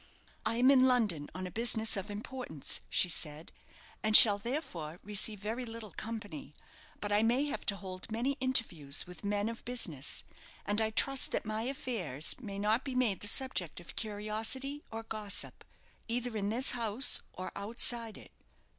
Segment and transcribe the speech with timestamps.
[0.47, 3.51] "I am in London on business of importance," she said;
[4.01, 6.55] "and shall, therefore, receive very little company;
[6.99, 10.23] but I may have to hold many interviews with men of business,
[10.65, 15.03] and I trust that my affairs may not be made the subject of curiosity or
[15.03, 15.63] gossip,
[16.07, 18.31] either in this house or outside it."